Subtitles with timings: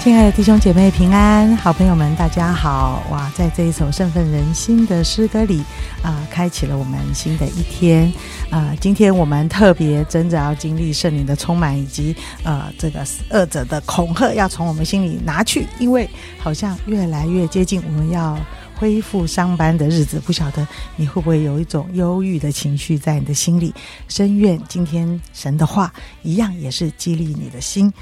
[0.00, 3.02] 亲爱的弟兄姐妹平安，好朋友们大家好！
[3.10, 5.62] 哇，在这一首振奋人心的诗歌里
[6.02, 8.10] 啊，开启了我们新的一天
[8.48, 8.74] 啊。
[8.80, 16.08] 今天我们特别真的要经历圣灵的充满，以及呃这个恶者的恐吓要从我们心里拿去，因为
[16.38, 18.38] 好像越来越接近我们要
[18.76, 20.18] 恢复上班的日子。
[20.18, 23.74] 不晓得你会不会有一种忧郁的情绪在你的心里？
[24.08, 27.92] 深愿今天神的话一样也是激励你的心。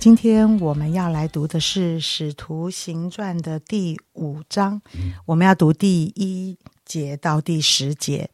[0.00, 4.80] 今天我们要来读的是《使徒行传》的第五章，
[5.26, 8.30] 我们要读第一节到第十节。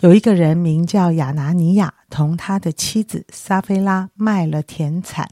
[0.00, 5.26] 有一个人名叫亚拿尼亚，同他的妻子撒菲拉卖了田产，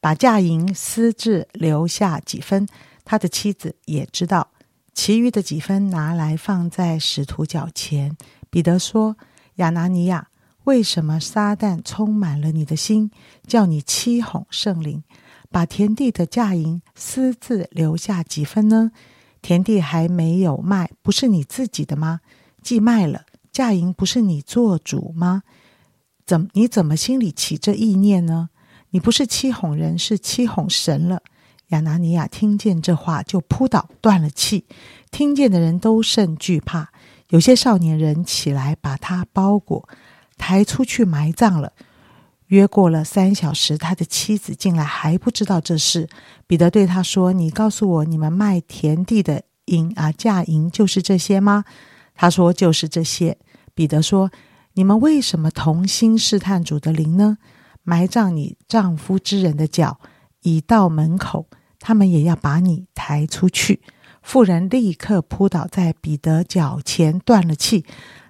[0.00, 2.68] 把价银私自留下几分，
[3.04, 4.52] 他的妻子也知道，
[4.94, 8.16] 其余的几分拿来放在使徒脚前。
[8.48, 9.16] 彼得说
[9.56, 10.28] ：“亚拿尼亚。”
[10.64, 13.10] 为什么撒旦充满了你的心，
[13.46, 15.02] 叫你欺哄圣灵，
[15.50, 18.90] 把田地的价银私自留下几分呢？
[19.42, 22.20] 田地还没有卖，不是你自己的吗？
[22.62, 25.42] 既卖了，价银不是你做主吗？
[26.24, 28.48] 怎你怎么心里起这意念呢？
[28.90, 31.20] 你不是欺哄人，是欺哄神了。
[31.68, 34.64] 亚拿尼亚听见这话，就扑倒，断了气。
[35.10, 36.90] 听见的人都甚惧怕。
[37.28, 39.88] 有些少年人起来，把他包裹。
[40.36, 41.72] 抬出去埋葬了。
[42.48, 46.08] 约过了三小时，他的妻子进来还不知道这事。
[46.46, 51.64] 彼得对他说：“你告诉我，你们卖田地的银啊价银就是这些吗？”
[52.14, 53.38] 他说：“就是这些。”
[53.74, 54.30] 彼得说
[54.74, 57.38] ：“你们为什么同心试探主的灵呢？
[57.82, 59.98] 埋葬你丈夫之人的脚
[60.42, 61.46] 已到门口，
[61.80, 63.80] 他们也要把你抬出去。”
[64.22, 67.84] 妇人立刻扑倒在彼得脚前，断了气。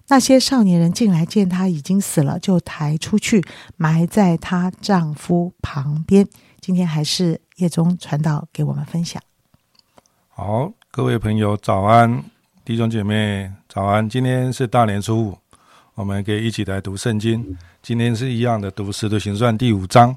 [0.09, 3.43] 那些少年人进来见他已经死了，就抬出去
[3.77, 6.29] 埋在她丈夫旁边。
[6.61, 9.23] 今天还是叶中传道给我们分享。
[10.29, 12.23] 好，各位朋友早安，
[12.65, 14.07] 弟兄姐妹早安。
[14.09, 15.39] 今天是大年初五，
[15.95, 17.57] 我们可以一起来读圣经。
[17.83, 20.17] 今天是一样的读《使徒行传》第五章。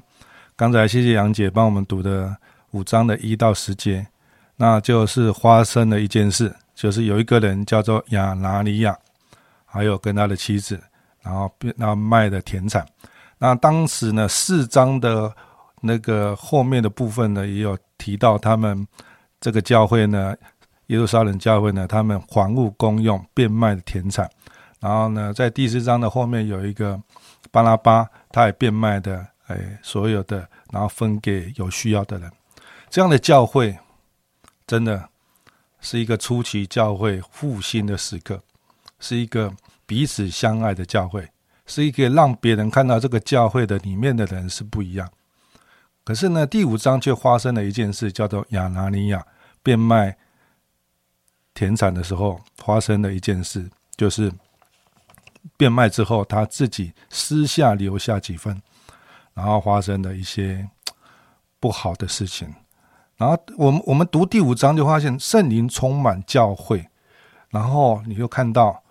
[0.56, 2.36] 刚才谢谢杨姐帮我们读的
[2.72, 4.06] 五章的一到十节，
[4.56, 8.98] 那就是发生了一件事，就是有一个人叫做亚拿尼亚。
[9.68, 10.80] 还有跟他的妻子，
[11.20, 12.86] 然后然后卖的田产。
[13.38, 15.32] 那当时呢，四章的
[15.80, 18.86] 那个后面的部分呢，也有提到他们
[19.40, 20.34] 这个教会呢，
[20.86, 24.28] 耶路撒冷教会呢，他们还物公用，变卖的田产。
[24.80, 27.00] 然后呢，在第四章的后面有一个
[27.50, 32.30] 巴拉巴，他也变卖的，哎，所有的，然后分给有需要的人。
[32.88, 33.76] 这样的教会，
[34.66, 35.08] 真的
[35.80, 38.42] 是一个初期教会复兴的时刻。
[39.00, 39.54] 是一个
[39.86, 41.28] 彼此相爱的教会，
[41.66, 45.08] 是一个让别人看到这个教会的里面的人是不一样。
[46.04, 49.24] 可是呢，第五章却发生了一件事，叫做亚拿尼亚
[49.62, 50.16] 变卖
[51.54, 54.32] 田产的时候，发生了一件事，就是
[55.56, 58.60] 变卖之后，他自己私下留下几分，
[59.34, 60.68] 然后发生了一些
[61.60, 62.52] 不好的事情。
[63.16, 66.88] 然后我们我们读第五章就发现圣灵充满教会，
[67.50, 68.82] 然后你就看到。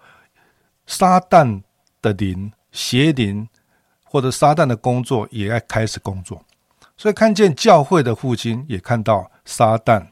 [0.88, 1.62] 撒旦
[2.02, 3.48] 的灵、邪灵，
[4.04, 6.42] 或者撒旦的工作也要开始工作，
[6.96, 10.08] 所以看见教会的父亲也看到撒旦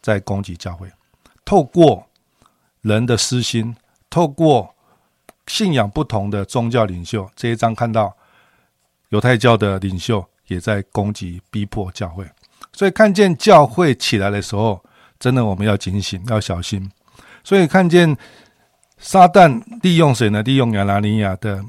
[0.00, 0.88] 在攻击教会。
[1.44, 2.06] 透过
[2.80, 3.76] 人的私心，
[4.08, 4.74] 透过
[5.48, 8.16] 信仰不同的宗教领袖，这一章看到
[9.08, 12.24] 犹太教的领袖也在攻击、逼迫教会。
[12.72, 14.82] 所以看见教会起来的时候，
[15.18, 16.90] 真的我们要警醒、要小心。
[17.42, 18.16] 所以看见。
[19.04, 20.42] 撒旦利用谁呢？
[20.42, 21.62] 利用亚拿尼亚的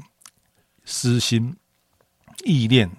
[0.86, 1.54] 私心
[2.44, 2.90] 意念，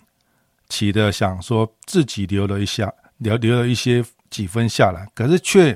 [0.70, 5.76] 起的想说自己留了一下，留留了一些几分下来，可是却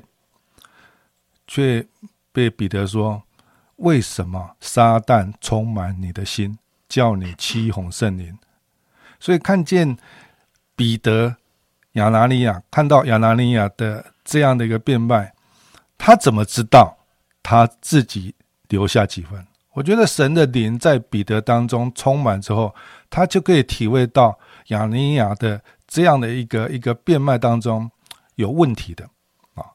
[1.47, 1.83] 却
[2.31, 3.23] 被彼得说：
[3.77, 8.37] 为什么撒旦充满你的心，叫你欺哄圣灵？
[9.19, 9.97] 所以看见
[10.75, 11.35] 彼得
[11.93, 15.33] 亚拿尼亚，看到亚拿尼亚的这样的一个变卖，
[15.97, 16.99] 他怎么知道
[17.41, 18.35] 他自己？
[18.71, 22.73] 留下几分，我觉得神的灵在彼得当中充满之后，
[23.09, 27.91] 他就可以体会到亚尼亚的这样的一个一个变卖当中
[28.35, 29.03] 有问题的
[29.55, 29.65] 啊。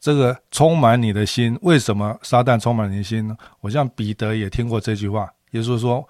[0.00, 3.36] 这个充满你的心，为什么撒旦充满你的心呢？
[3.60, 6.08] 我像彼得也听过这句话，耶稣说：“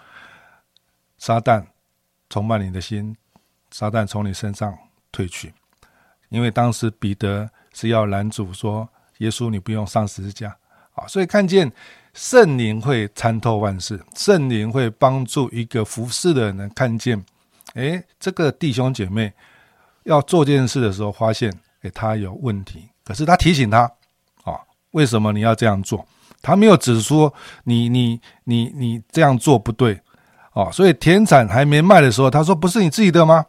[1.18, 1.62] 撒旦
[2.30, 3.14] 充满你的心，
[3.70, 4.76] 撒旦从你身上
[5.12, 5.52] 退去。”
[6.30, 8.88] 因为当时彼得是要拦阻说
[9.18, 10.56] ：“耶稣，你不用上十字架
[10.94, 11.70] 啊！”所以看见。
[12.12, 17.24] 圣灵会参透万事，圣灵会帮助一个服侍的人看见，
[17.74, 19.32] 哎，这个弟兄姐妹
[20.04, 21.52] 要做件事的时候，发现
[21.82, 23.82] 哎他有问题，可是他提醒他
[24.42, 24.58] 啊，
[24.90, 26.04] 为什么你要这样做？
[26.42, 27.32] 他没有指说
[27.64, 30.00] 你你你你这样做不对
[30.54, 33.44] 哦，所以田产还没卖的时候，他说不是你自己的吗？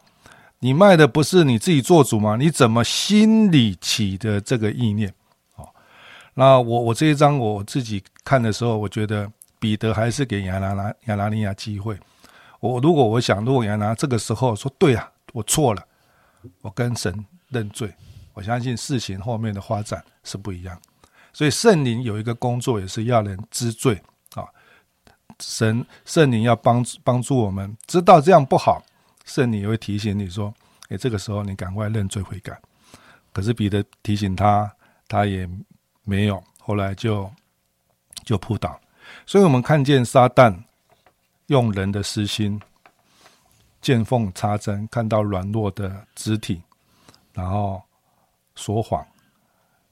[0.59, 2.35] 你卖的不是你自己做主吗？
[2.39, 5.11] 你怎么心里起的这个意念？
[6.33, 9.29] 那我我这一章我自己看的时候，我觉得
[9.59, 11.97] 彼得还是给亚拿拉亚拿尼亚机会。
[12.59, 15.83] 我如果我想，如果亚拿这个时候说对啊，我错了，
[16.61, 17.93] 我跟神认罪，
[18.33, 20.79] 我相信事情后面的发展是不一样。
[21.33, 24.01] 所以圣灵有一个工作，也是要人知罪
[24.35, 24.45] 啊。
[25.39, 28.83] 神圣灵要帮帮助我们知道这样不好，
[29.25, 30.53] 圣灵也会提醒你说
[30.89, 32.59] ：“哎，这个时候你赶快认罪悔改。”
[33.33, 34.71] 可是彼得提醒他，
[35.07, 35.49] 他也
[36.03, 37.31] 没有，后来就
[38.23, 38.79] 就扑倒。
[39.25, 40.63] 所以我们看见撒旦。
[41.47, 42.61] 用人的私心
[43.81, 46.61] 见缝插针，看到软弱的肢体，
[47.33, 47.81] 然后
[48.55, 49.05] 说谎、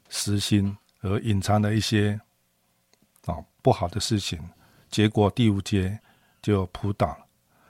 [0.07, 2.17] 私心而隐藏的一些
[3.25, 4.39] 啊不好的事情，
[4.89, 5.99] 结果第五节
[6.41, 7.17] 就扑倒。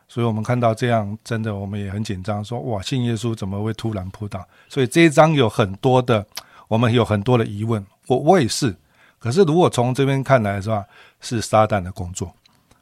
[0.07, 4.47] 所以我们看到这样，真的我们也很紧张，说哇，信耶稣怎么会突然扑倒？
[4.67, 6.27] 所以这一章有很多的，
[6.67, 7.83] 我们有很多的疑问。
[8.09, 8.75] 我我也是，
[9.19, 10.83] 可是如果从这边看来，是吧？
[11.21, 12.33] 是撒旦的工作。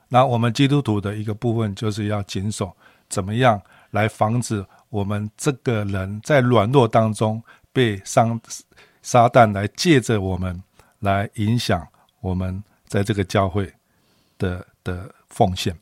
[0.08, 2.72] 那我们基督徒的一个部分，就是要谨守
[3.10, 7.44] 怎么样来防止我们这个人在软弱当中
[7.74, 8.40] 被伤
[9.02, 10.64] 撒旦来借着我们
[11.00, 11.86] 来影响
[12.22, 13.70] 我们在这个教会
[14.38, 15.78] 的的奉献。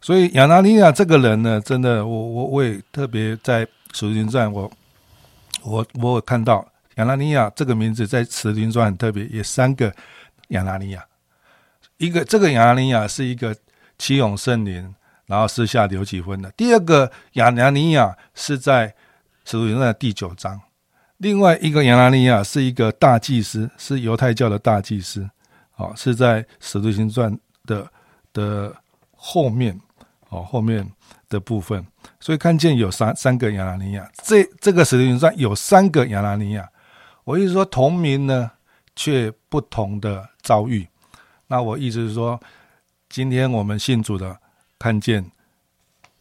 [0.00, 4.70] 所以亚拿尼亚这个人呢，真的，我我我也特别在《使徒行传》，我
[5.62, 6.66] 我我有看到
[6.96, 9.92] 亚拿尼亚这个名字在《使徒行传》很特别，有三个
[10.48, 11.04] 亚拿尼亚。
[11.96, 13.56] 一个这个亚拿尼亚是一个
[13.98, 14.94] 启勇圣灵，
[15.26, 16.50] 然后私下留几分的。
[16.52, 18.94] 第二个亚拿尼亚是在
[19.44, 20.60] 使徒行传第九章，
[21.18, 25.28] 另外一个亚拿尼亚是一个大祭司，是犹太教的大祭司，
[25.76, 27.88] 哦，是在使徒行传的
[28.32, 28.74] 的
[29.16, 29.80] 后面，
[30.28, 30.88] 哦后面
[31.28, 31.84] 的部分。
[32.20, 36.68] 所以看见有三三个亚拿尼亚，这这个使徒行传有三个亚拿尼亚。
[37.24, 38.50] 我意思说同名呢，
[38.94, 40.86] 却不同的遭遇。
[41.46, 42.38] 那我意思是说，
[43.08, 44.38] 今天我们信主的
[44.78, 45.24] 看见，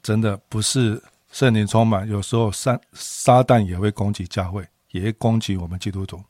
[0.02, 1.02] 真的不是
[1.32, 6.22] 圣灵充满，有时候撒撒旦也会攻击教会，也会攻击我们基督徒。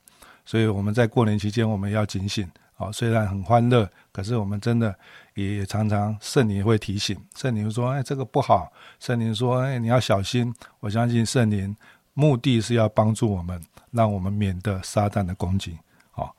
[0.45, 2.91] 所以我们在过年期间，我们要警醒啊！
[2.91, 4.93] 虽然很欢乐，可是我们真的
[5.35, 11.75] 也常常圣灵会提醒，圣灵说：“哎，这个不好。”圣灵说：“哎，你要小心。”我相信圣灵
[12.13, 13.59] 目的是要帮助我们，
[13.91, 15.77] 让我们免得撒旦的攻击
[16.11, 16.29] 啊。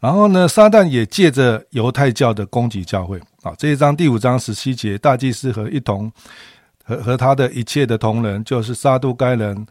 [0.00, 3.52] 然后呢，撒旦也借着犹太教的攻击教会啊。
[3.58, 6.10] 这一章第五章十七节，大祭司和一同
[6.84, 9.66] 和和他的一切的同人，就是撒都该人、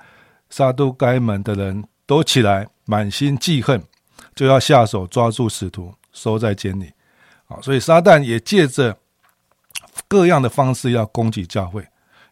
[0.49, 3.81] 撒都该门的人都起来，满心记恨，
[4.35, 6.91] 就要下手抓住使徒，收在监里
[7.47, 7.57] 啊。
[7.61, 8.97] 所以撒旦也借着
[10.07, 11.87] 各样的方式要攻击教会。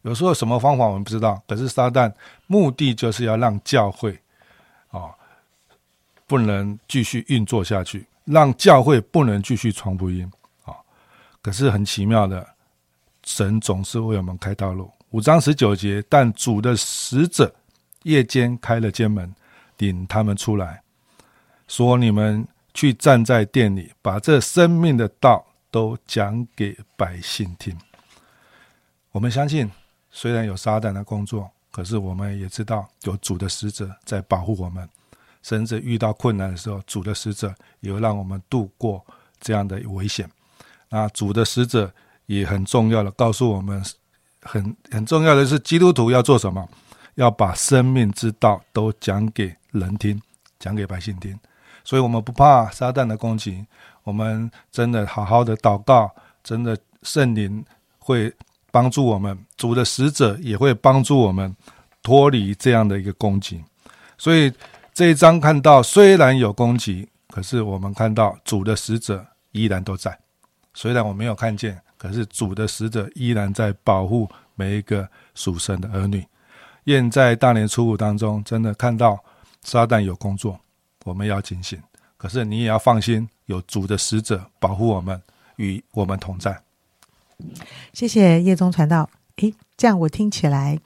[0.06, 2.14] 有时候什么方法我们不知道，可是撒旦
[2.48, 4.18] 目的就是要让教会
[4.90, 5.10] 啊。
[6.28, 10.28] 不能继续运作下去，让教会不能继续传福音
[10.64, 10.74] 啊！
[11.40, 12.44] 可是很奇妙的，
[13.24, 14.92] 神总是为我们开道路。
[15.12, 17.54] 五章十九节，但主的使者
[18.02, 19.32] 夜间开了间门，
[19.78, 20.82] 领他们出来，
[21.68, 27.78] 说：“你们去站在店里，把这生命的道都讲给百姓听。”
[29.14, 29.70] 我们相信，
[30.16, 34.88] 虽然有撒旦的工作，可是我们也知道有主的使者在保护我们。
[35.44, 39.06] 甚至遇到困难的时候，主的使者也会让我们度过
[39.42, 40.28] 这样的危险。
[40.90, 41.94] 那主的使者
[42.28, 43.84] 也很重要的告诉我们，
[44.42, 46.68] 很很重要的是，基督徒要做什么？
[47.16, 50.20] 要把生命之道都讲给人听，
[50.58, 51.38] 讲给百姓听。
[51.84, 53.64] 所以，我们不怕撒旦的攻击，
[54.04, 56.10] 我们真的好好的祷告，
[56.44, 57.64] 真的圣灵
[58.00, 58.34] 会
[58.76, 61.56] 帮助我们，主的使者也会帮助我们
[62.04, 63.64] 脱离这样的一个攻击。
[64.18, 64.52] 所以。
[64.98, 70.18] 这一章看到，虽然有攻击，可是我们看到主的使者依然都在。
[70.74, 76.26] 虽然我没有看见，可是主的使者依然在保护每一个属神的儿女。
[76.86, 79.22] 愿在大年初五当中，真的看到
[79.64, 80.58] 撒旦有工作，
[81.04, 81.78] 我们要警醒。
[82.16, 85.22] 可是你也要放心，有主的使者保护我们，
[85.58, 86.58] 与我们同在。
[87.94, 89.10] 谢谢叶宗传道。
[89.38, 90.80] 诶，这样我听起来，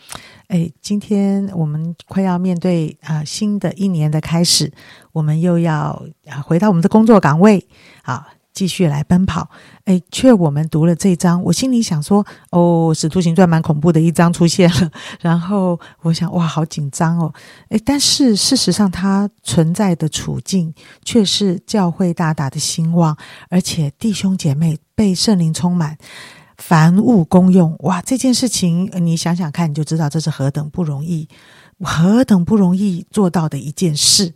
[0.48, 4.74] 诶，今天我们快要面对啊新的一年的开始，
[5.12, 7.64] 我们又要啊回到我们的工作岗位，
[8.02, 9.48] 好，继续来奔跑。
[9.86, 14.92] 哎，却我们读了这章，我心里想说：哦，使徒行传蛮恐怖的一章出现了。
[15.22, 17.32] 然后我想，哇，好紧张哦。
[17.70, 20.74] 哎，但是事实上，它存在的处境
[21.06, 23.16] 却是教会大大的兴旺，
[23.50, 25.96] 而且弟兄姐妹被圣灵充满。
[26.60, 28.02] 凡物公用，哇！
[28.02, 31.28] 这件事情你想想看，你就知道这是何等不容易，
[31.80, 34.34] 何等不容易做到的一件事。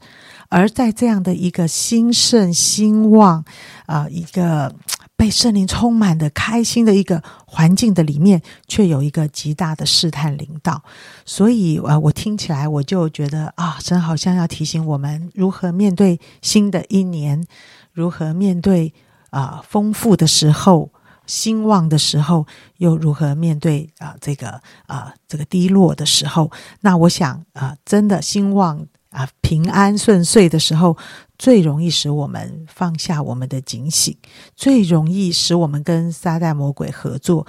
[0.48, 3.44] 而在这样的一个兴盛兴旺
[3.88, 4.74] 啊，一个
[5.18, 10.82] 被圣灵充满的开心的一个环境的里面，却有一个极大的试探领导。
[11.26, 17.46] 所以，呃，我听起来我就觉得啊，神好像要提醒我们如何面对新的一年，
[17.92, 18.94] 如何面对
[19.30, 20.93] 啊丰富的时候。
[21.26, 22.46] 兴旺的时候，
[22.78, 24.16] 又如何面对啊？
[24.20, 26.52] 这个啊，这个低落的时候，
[26.82, 30.98] 那我想啊，真的兴旺啊，平安顺遂的时候，
[31.38, 34.18] 最容易使我们放下我们的警醒，
[34.56, 37.46] 最容易使我们跟撒旦魔鬼合作。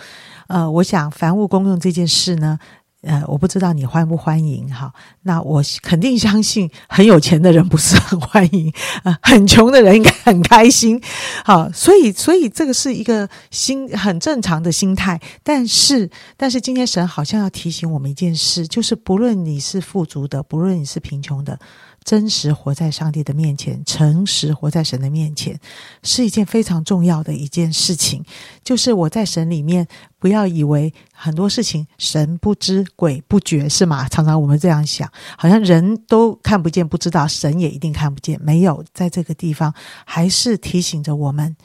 [0.48, 2.58] 呃，我想凡物公用这件事呢。
[3.04, 4.92] 呃，我不知道你欢不欢迎哈。
[5.22, 11.00] 那我肯定相信，很有钱的人不是很欢迎，啊，很穷的人应该很开心。
[11.44, 15.20] 好，所以，所以这个是一个心很正常的心态。
[15.42, 21.58] 但是，但是今天神好像要提醒我们一件事，就是不论你是富足的，不论你是贫穷的。
[22.04, 25.58] 真实活在上帝的面前，诚实活在神的面前，
[26.02, 28.22] 是一件非常重要的一件事情。
[28.62, 34.06] 就是我在神里面，不要以为很多事情神不知鬼不觉，是吗？
[34.08, 38.38] 常常我们这样想，好像人都看不见、不知道，神也一定看不见。
[38.42, 39.72] 没有，在这个地方，
[40.04, 41.56] 还是提醒着我们，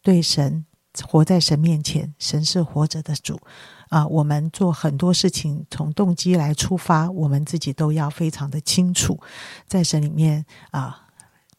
[0.00, 0.64] 对神
[1.02, 3.40] 活在神面前，神是活着的主。
[3.88, 9.18] 啊，我们做很多事情从动机来出发，我们自己都要非常的清楚，
[9.66, 11.06] 在神里面啊，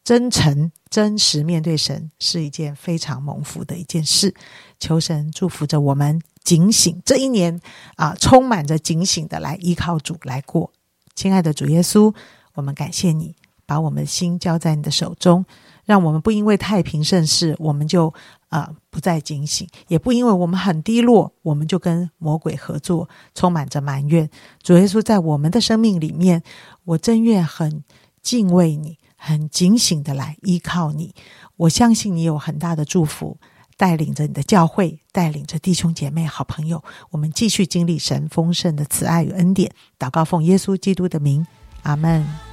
[0.03, 4.33] 真诚、真实面对神是一件非常蒙福的一件事。
[4.79, 7.59] 求神祝福着我们警醒这一年
[7.95, 10.71] 啊，充满着警醒的来依靠主来过。
[11.15, 12.13] 亲爱的主耶稣，
[12.53, 15.45] 我们感谢你把我们的心交在你的手中。
[15.85, 18.13] 让我们不因为太平盛世，我们就
[18.49, 24.29] 啊不再警醒；也不因为我们很低落，我们就跟魔鬼合作，充满着埋怨。
[24.61, 26.43] 主耶稣在我们的生命里面，
[26.83, 27.83] 我真愿很
[28.21, 31.13] 敬畏你，很警醒的来依靠你。
[31.55, 33.37] 我相信你有很大的祝福，
[33.77, 39.71] 带领着你的教会，带领着弟兄姐妹、好朋友，我们继续经历神丰盛的慈爱与恩典。
[39.97, 41.45] 祷告奉耶稣基督的名，
[41.83, 42.48] 阿门。